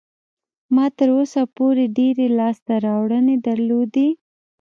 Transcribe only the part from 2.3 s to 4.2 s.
لاسته راوړنې درلودې.